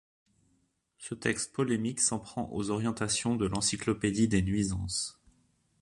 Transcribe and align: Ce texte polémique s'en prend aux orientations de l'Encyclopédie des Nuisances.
Ce 0.97 1.13
texte 1.13 1.53
polémique 1.53 1.99
s'en 1.99 2.17
prend 2.17 2.49
aux 2.51 2.71
orientations 2.71 3.35
de 3.35 3.45
l'Encyclopédie 3.45 4.27
des 4.27 4.41
Nuisances. 4.41 5.21